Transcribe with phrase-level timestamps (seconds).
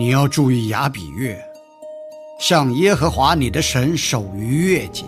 [0.00, 1.38] 你要注意雅比月，
[2.38, 5.04] 向耶和华你的神守逾越节。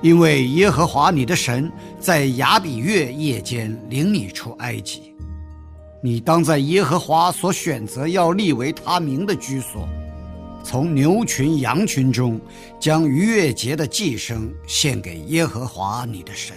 [0.00, 5.12] 因为耶和华你的神在雅比月夜间领你出埃及，
[6.00, 9.88] 你当在耶和华所选择要立为他名的居所，
[10.62, 12.40] 从牛群羊群中
[12.78, 16.56] 将逾越节的祭牲献给耶和华你的神。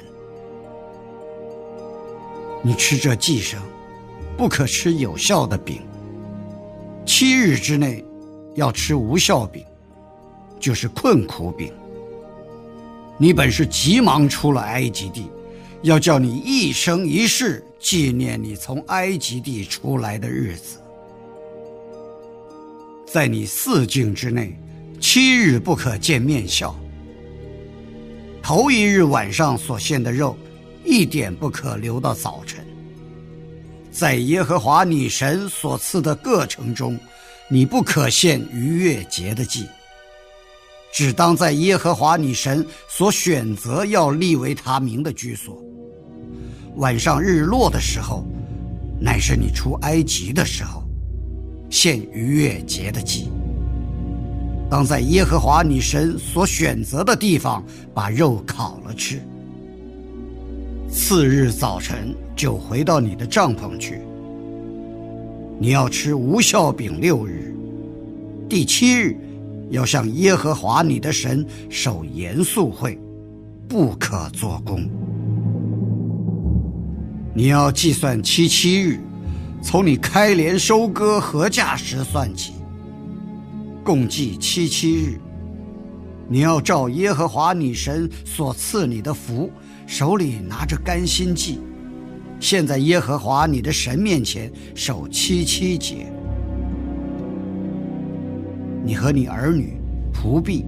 [2.62, 3.58] 你吃这祭牲，
[4.38, 5.81] 不可吃有效的饼。
[7.06, 8.04] 七日之内，
[8.56, 9.64] 要吃无效饼，
[10.59, 11.72] 就是困苦饼。
[13.18, 15.28] 你本是急忙出了埃及地，
[15.81, 20.80] 要叫你一生一世纪念你从埃及地出来的日子。
[23.06, 24.58] 在你四境之内，
[25.00, 26.75] 七日不可见面笑。
[28.41, 30.35] 头一日晚上所献的肉，
[30.84, 32.62] 一点不可留到早晨。
[33.94, 37.00] 在耶和华你神所赐的各城中，
[37.48, 39.68] 你不可献逾越节的祭。
[40.92, 45.64] 只当在耶和华你神所选择要立为他名的居所。
[46.78, 48.26] 晚上日落的时候，
[49.00, 50.84] 乃是你出埃及的时候，
[51.70, 53.30] 献逾越节的祭。
[54.72, 59.22] 当在耶和华你神所选择的地方把肉烤了吃。
[60.92, 64.02] 次日早晨就回到你的帐篷去。
[65.60, 67.56] 你要吃无效饼六日，
[68.50, 69.18] 第七日。
[69.70, 72.96] 要向耶和华你的神守严肃会，
[73.68, 74.88] 不可做工。
[77.34, 79.00] 你要计算七七日，
[79.64, 82.54] 从你开镰收割禾稼时算起，
[83.84, 85.20] 共计七七日。
[86.30, 89.50] 你要照耶和华你神所赐你的福，
[89.88, 91.60] 手里拿着甘心祭，
[92.44, 96.12] 现在耶和华你的神面前守七七节。
[98.84, 99.78] 你和你儿女、
[100.14, 100.66] 仆婢，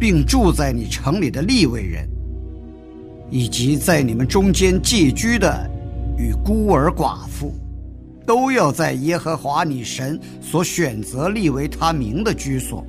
[0.00, 2.08] 并住在你城里的利未人，
[3.30, 5.70] 以及在你们中间寄居的
[6.16, 7.52] 与孤儿寡妇，
[8.26, 12.82] 都要在耶和华你神所选择立为他名的居所，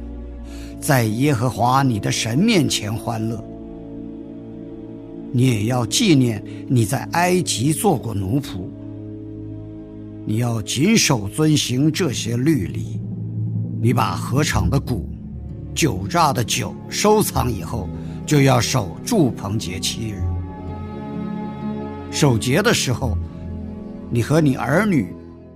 [0.79, 3.43] 在耶和华你的神面前欢乐。
[5.35, 8.67] 你也要纪念你在埃及做过奴仆，
[10.27, 13.01] 你要谨守遵行这些律例。
[13.81, 15.09] 你把禾场的谷、
[15.73, 17.89] 酒榨的酒收藏以后，
[18.27, 20.21] 就要守住棚节七日。
[22.11, 23.17] 守节的时候，
[24.11, 25.11] 你和你儿女、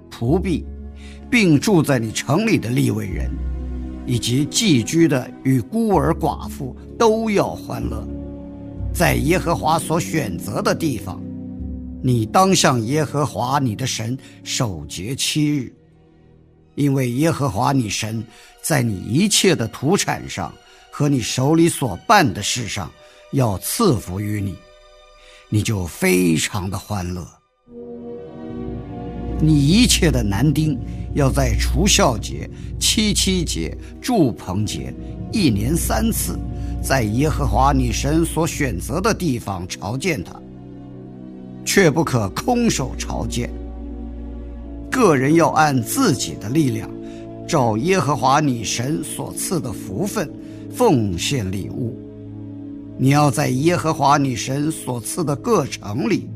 [0.10, 0.66] 仆婢，
[1.30, 3.30] 并住在你城里的立位人，
[4.08, 8.06] 以及寄居的与孤儿寡妇，都要欢乐，
[8.98, 11.22] 在耶和华所选择的地方，
[12.02, 15.72] 你当向耶和华你的神守节七日。
[16.74, 18.26] 因为耶和华你神
[18.60, 20.52] 在你一切的土产上
[20.90, 22.92] 和你手里所办的事上
[23.34, 24.56] 要赐福于你，
[25.48, 27.24] 你就非常的欢乐。
[29.40, 30.76] 你一切的男丁
[31.14, 34.92] 要在除孝节、七七节、祝棚节
[35.32, 36.36] 一年三次，
[36.82, 40.34] 在耶和华你神所选择的地方朝见他，
[41.66, 43.50] 却不可空手朝见。
[44.90, 46.90] 个人要按自己的力量，
[47.48, 50.32] 照耶和华你神所赐的福分，
[50.74, 52.00] 奉献礼物。
[52.98, 56.30] 你要在耶和华你神所赐的各城里，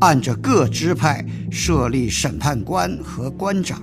[0.00, 3.82] 按着各支派设立审判官和官长，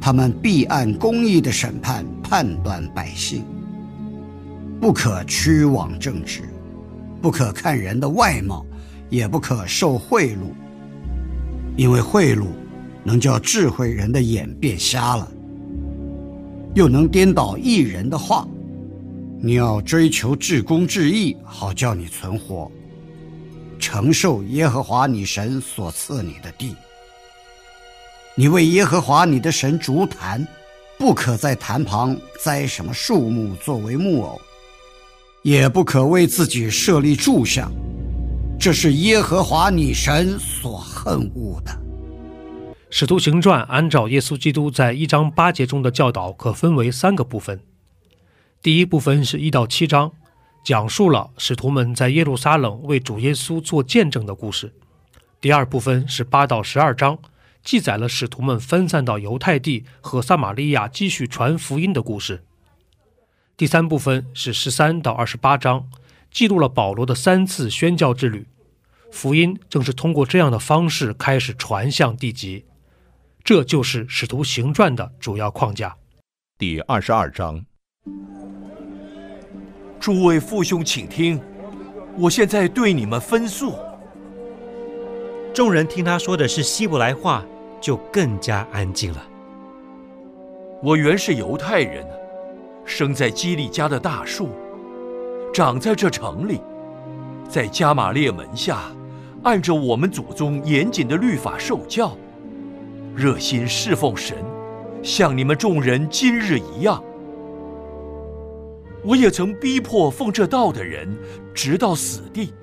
[0.00, 3.44] 他们必按公义的审判判断百姓。
[4.80, 6.42] 不可屈枉正直，
[7.20, 8.64] 不可看人的外貌，
[9.08, 10.38] 也不可受贿赂，
[11.76, 12.44] 因为贿赂。
[13.04, 15.30] 能叫智慧人的眼变瞎了，
[16.74, 18.44] 又能颠倒一人的话。
[19.40, 22.68] 你要追求至公至义，好叫你存活，
[23.78, 26.74] 承受耶和华你神所赐你的地。
[28.34, 30.44] 你为耶和华你的神筑坛，
[30.98, 34.40] 不可在坛旁栽什么树木作为木偶，
[35.46, 37.70] 也不可为自己设立柱像，
[38.58, 41.70] 这是耶和华你神所恨恶的。
[42.90, 47.60] 使徒行传按照耶稣基督在一章八节中的教导，可分为三个部分。
[48.60, 50.10] 第一部分是一到七章，
[50.64, 54.74] 讲述了使徒们在耶路撒冷为主耶稣做见证的故事。
[55.40, 57.16] 第二部分是八到十二章，
[57.62, 62.42] 记载了使徒们分散到犹太地和撒玛利亚继续传福音的故事。
[63.56, 65.88] 第三部分是十三到二十八章，
[66.30, 68.46] 记录了保罗的三次宣教之旅。
[69.10, 72.66] 福音正是通过这样的方式开始传向地极，
[73.42, 75.96] 这就是使徒行传的主要框架。
[76.58, 77.64] 第二十二章。
[79.98, 81.40] 诸位父兄，请听，
[82.18, 83.74] 我现在对你们分诉。
[85.54, 87.42] 众人听他说的是希伯来话，
[87.80, 89.26] 就更加安静了。
[90.82, 92.06] 我原是犹太人，
[92.86, 94.50] 生在基利家的大树，
[95.52, 96.60] 长在这城里，
[97.48, 98.84] 在加玛列门下，
[99.42, 102.16] 按着我们祖宗严谨的律法受教，
[103.14, 104.36] 热心侍奉神，
[105.02, 107.02] 像你们众人今日一样。
[109.02, 111.08] 我也曾逼迫奉这道的人，
[111.52, 112.54] 直到死地。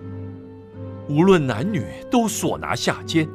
[1.10, 3.28] 无论男女，都所拿下监。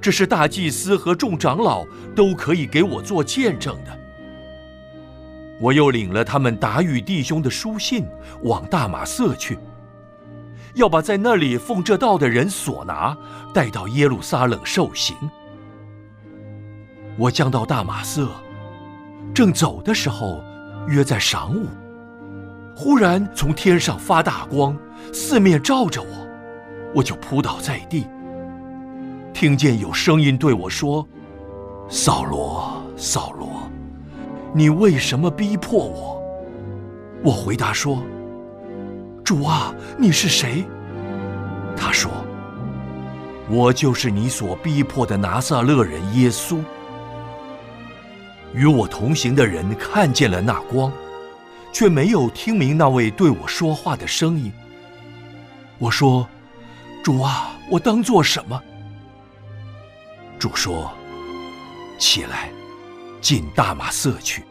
[0.00, 1.84] 这是大祭司和众长老
[2.14, 4.01] 都可以给我做见证的。
[5.60, 8.06] 我又领了他们达与弟兄的书信，
[8.42, 9.58] 往大马色去，
[10.74, 13.16] 要把在那里奉这道的人所拿
[13.52, 15.16] 带到耶路撒冷受刑。
[17.18, 18.28] 我将到大马色，
[19.34, 20.42] 正走的时候。
[20.88, 21.68] 约在晌午，
[22.74, 24.76] 忽然从天上发大光，
[25.12, 26.08] 四面照着我，
[26.92, 28.04] 我就扑倒在地。
[29.32, 31.06] 听见有声音对我说
[31.88, 33.70] ：“扫罗，扫罗，
[34.54, 36.22] 你为什么逼迫我？”
[37.24, 38.02] 我回答说
[39.24, 40.64] ：“主啊，你是谁？”
[41.76, 42.10] 他说
[43.48, 46.58] ：“我就是你所逼迫的拿撒勒人耶稣。”
[48.54, 50.92] 与我同行的人看见了那光，
[51.72, 54.52] 却没有听明那位对我说话的声音。
[55.78, 56.28] 我说
[57.02, 58.60] ：“主啊，我当做什么？”
[60.38, 60.92] 主说
[61.98, 62.50] ：“起来，
[63.22, 64.42] 进大马色去，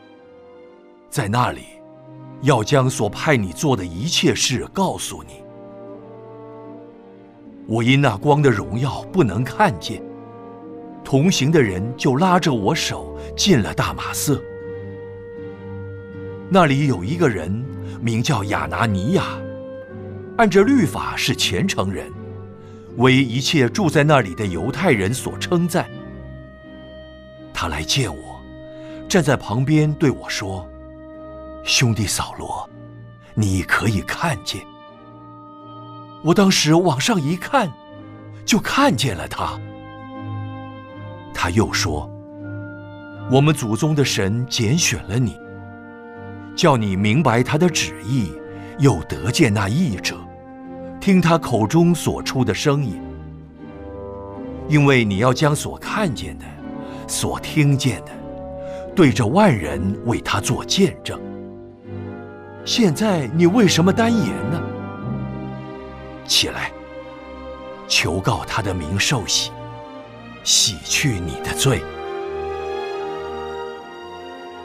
[1.09, 1.62] 在那里，
[2.41, 5.44] 要将所派你做的一切事告诉你。”
[7.68, 10.01] 我因那光的荣耀不能看见。
[11.03, 14.41] 同行的人就拉着我手进了大马色。
[16.50, 17.51] 那里有一个人
[18.00, 19.24] 名叫亚拿尼亚，
[20.38, 22.09] 按着律法是虔诚人，
[22.97, 25.89] 为一切住在那里的犹太人所称赞。
[27.53, 28.30] 他来见我，
[29.12, 30.65] 站在旁边对我说
[31.68, 32.65] ：“兄弟扫罗，
[33.34, 34.62] 你可以看见。”
[36.24, 37.70] 我当时往上一看，
[38.46, 39.60] 就看见了他。
[41.34, 42.10] 他又说
[43.30, 45.38] ：“我们祖宗的神拣选了你，
[46.56, 48.32] 叫你明白他的旨意，
[48.80, 50.15] 又得见那义者，
[51.01, 52.98] 听他口中所出的声音。
[54.70, 56.46] 因为你要将所看见的、
[57.10, 58.12] 所听见的，
[58.95, 61.19] 对着万人为他做见证。
[62.65, 64.62] 现在你为什么单言呢？
[66.27, 66.71] 起来，
[67.88, 69.51] 求告他的名受洗。”
[70.43, 71.83] 洗去你的罪。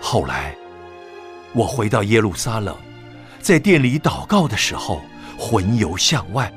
[0.00, 0.56] 后来，
[1.52, 2.74] 我回到耶路撒冷，
[3.42, 5.02] 在店里祷告的时候，
[5.38, 6.50] 魂游向外，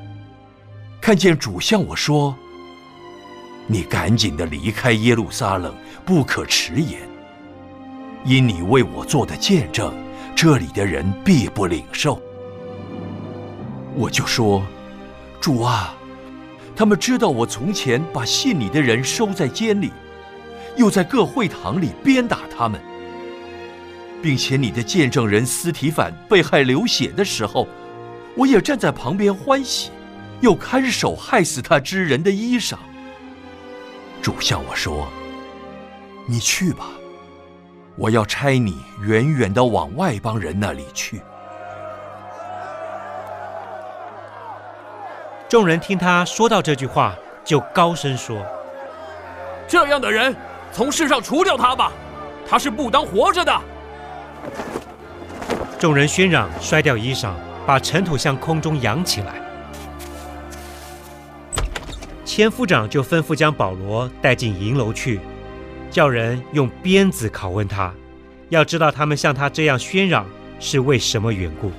[1.02, 2.34] 看见主向我说
[3.68, 7.02] ：“你赶紧的离开耶路撒冷，不可迟延，
[8.24, 9.92] 因你为我做的见证，
[10.36, 12.20] 这里的人必不领受。”
[13.96, 14.62] 我就说
[15.40, 15.96] ：“主啊。”
[16.76, 19.92] 他们知道我从前把信你的人收在监里，
[20.76, 22.80] 又在各会堂里鞭打他们，
[24.22, 27.68] 并且你的见证人斯提凡被害流血的时候，
[28.34, 29.90] 我也站在旁边欢喜，
[30.40, 32.76] 又看守害死他之人的衣裳。
[34.22, 35.06] 主向我说
[36.24, 36.92] ：“你去吧，
[38.00, 41.20] 我要差你远远的往外邦人那里去。”
[45.50, 47.14] 众人听他说到这句话，
[47.44, 48.42] 就高声说
[49.68, 50.34] ：“这样的人，
[50.72, 51.92] 从世上除掉他吧。”
[52.48, 53.60] 他是不当活着的。
[55.78, 57.34] 众人喧嚷，摔掉衣裳，
[57.66, 59.34] 把尘土向空中扬起来。
[62.24, 65.20] 千夫长就吩咐将保罗带进营楼去，
[65.90, 67.92] 叫人用鞭子拷问他，
[68.48, 70.24] 要知道他们像他这样喧嚷
[70.60, 71.72] 是为什么缘故。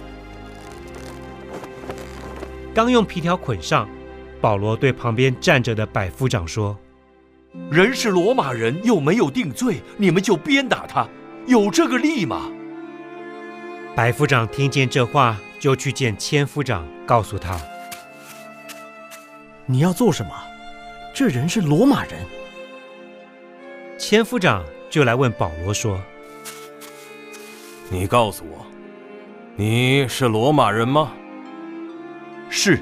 [2.74, 3.88] 刚用皮条捆上，
[4.42, 6.78] 保罗对旁边站着的百夫长说
[7.72, 11.08] ：“人是罗马人，又没有定罪，你们就鞭打他，
[11.48, 12.52] 有这个力吗？”
[13.96, 17.60] 百夫长听见这话，就去见千夫长，告诉他
[19.66, 20.32] ：“你要做什么？
[21.14, 22.14] 这人是罗马人。”
[24.02, 26.02] 千夫长就来问保罗说
[27.88, 28.66] ：“你告诉我，
[29.56, 31.12] 你是罗马人吗？”
[32.50, 32.80] 是，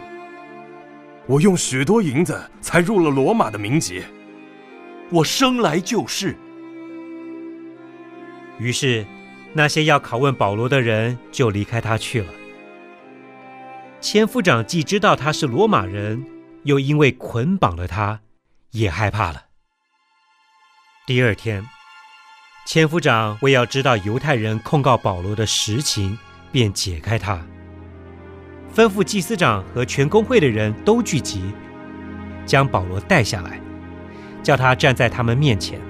[1.28, 4.02] 我用许多银子才入了罗马的名籍。
[5.10, 6.34] 我生来就是。
[8.58, 9.06] 于是，
[9.52, 12.30] 那些要拷问保罗的人就离开他去了。
[14.00, 16.26] 千夫长既知道他是罗马人，
[16.64, 18.22] 又因为捆绑了他，
[18.72, 19.49] 也害怕了。
[21.10, 21.66] 第二天，
[22.68, 26.16] 千夫长为要知道犹太人控告保罗的实情，
[26.52, 27.44] 便解开他。
[28.72, 31.52] 吩咐祭司长和全公会的人都聚集，
[32.46, 33.60] 将保罗带下来，
[34.44, 35.82] 叫他站在他们面前。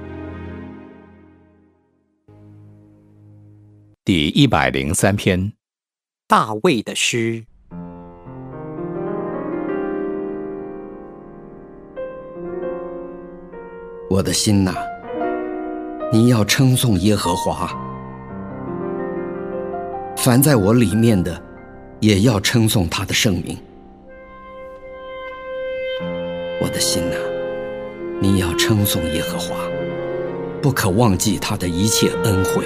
[4.05, 5.51] 第一百零三篇，
[6.29, 7.43] 大卫的诗。
[14.09, 14.73] 我的心呐，
[16.11, 17.71] 你要称颂耶和华，
[20.17, 21.39] 凡在我里面的。
[22.01, 23.57] 也要称颂他的圣名，
[26.61, 27.17] 我的心呐，
[28.21, 29.57] 你要称颂耶和华，
[30.61, 32.63] 不可忘记他的一切恩惠。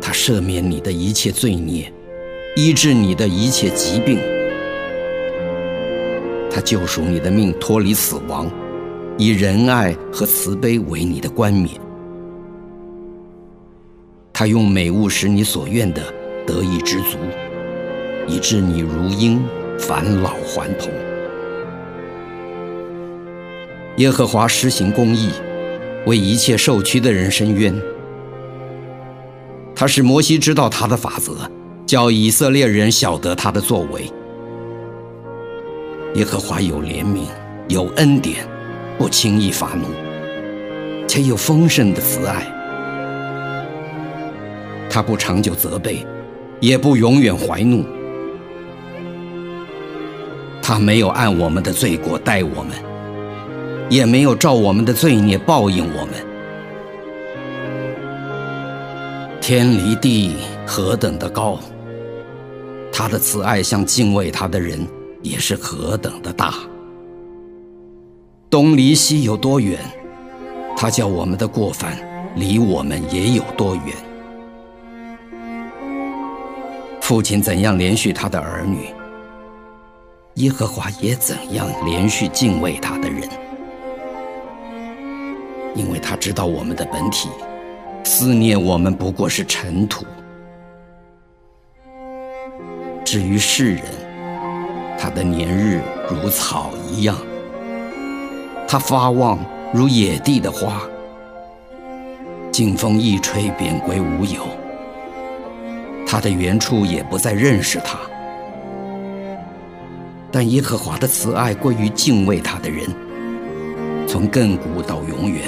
[0.00, 1.92] 他赦免你的一切罪孽，
[2.56, 4.18] 医治你的一切疾病。
[6.50, 8.50] 他救赎你的命，脱离死亡，
[9.16, 11.80] 以仁爱和慈悲为你的冠冕。
[14.32, 16.02] 他用美物使你所愿的。
[16.46, 17.16] 得以知足，
[18.26, 19.42] 以致你如鹰
[19.78, 20.92] 返老还童。
[23.96, 25.30] 耶和华施行公义，
[26.04, 27.74] 为一切受屈的人伸冤。
[29.74, 31.50] 他使摩西知道他的法则，
[31.86, 34.02] 叫以色列人晓得他的作为。
[36.16, 37.22] 耶和华有怜悯，
[37.68, 38.46] 有恩典，
[38.98, 39.86] 不轻易发怒，
[41.06, 42.46] 且有丰盛的慈爱。
[44.90, 46.06] 他不长久责备。
[46.60, 47.84] 也不永远怀怒，
[50.62, 52.70] 他没有按我们的罪过待我们，
[53.90, 56.14] 也没有照我们的罪孽报应我们。
[59.42, 61.58] 天离地何等的高，
[62.90, 64.78] 他的慈爱向敬畏他的人
[65.20, 66.54] 也是何等的大。
[68.54, 69.80] 东离西有多远，
[70.76, 71.98] 他叫我们的过犯
[72.36, 73.86] 离我们也有多远。
[77.00, 78.94] 父亲怎样连续他的儿女，
[80.34, 83.28] 耶和华也怎样连续敬畏他的人，
[85.74, 87.28] 因为他知道我们的本体，
[88.04, 90.06] 思念我们不过是尘土。
[93.04, 93.82] 至于世人，
[94.96, 97.18] 他的年日如草一样，
[98.74, 99.38] 他发旺
[99.72, 100.82] 如野地的花，
[102.50, 104.48] 劲风一吹便归无有。
[106.04, 107.96] 他的原处也不再认识他，
[110.32, 112.84] 但耶和华的慈爱归于敬畏他的人，
[114.08, 115.42] 从亘古到永远；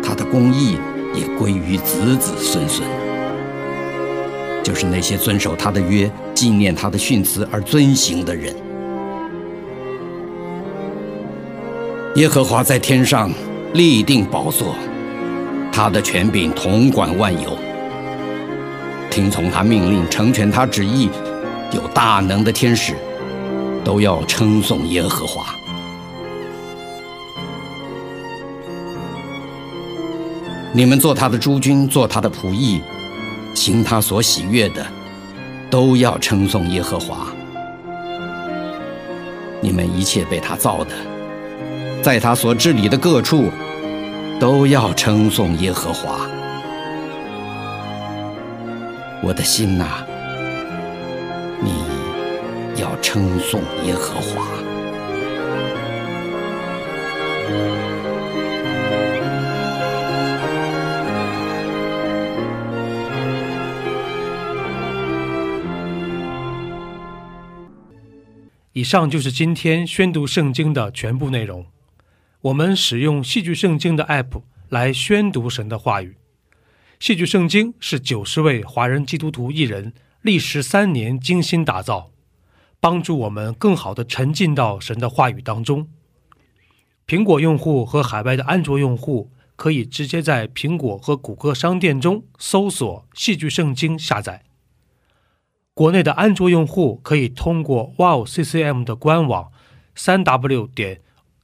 [0.00, 0.78] 他的公义
[1.16, 2.88] 也归于子子孙孙，
[4.62, 8.54] 就是那些遵守他的约、纪念他的训词而遵行的人。
[12.18, 13.30] 耶和华在天上
[13.74, 14.74] 立定宝座，
[15.70, 17.56] 他的权柄统管万有。
[19.08, 21.08] 听从他命令，成全他旨意，
[21.70, 22.96] 有大能的天使，
[23.84, 25.46] 都要称颂耶和华。
[30.72, 32.80] 你们做他的诸君，做他的仆役，
[33.54, 34.84] 行他所喜悦的，
[35.70, 37.28] 都要称颂耶和华。
[39.60, 40.90] 你们一切被他造的，
[42.02, 43.50] 在他所治理的各处
[44.38, 46.28] 都要称颂耶和华。
[49.22, 50.06] 我的心呐
[51.60, 54.46] 你要称颂耶和华。
[68.72, 71.66] 以上就是今天宣读圣经的全部内容。
[72.42, 76.16] 我们使用戏剧圣经的 App 来宣读神的话语。
[77.00, 79.92] 戏剧圣经是九十位华人基督徒艺人
[80.22, 82.12] 历时三年精心打造，
[82.78, 85.88] 帮助我们更好地沉浸到神的话语当中。
[87.08, 94.44] 苹果用户和海外的安卓用户可以直接在苹果和谷歌商店中搜索“戏剧圣经”下载。
[95.74, 99.50] 国内的安卓用户可以通过 Wow CCM 的官网
[99.96, 101.00] 三 W 点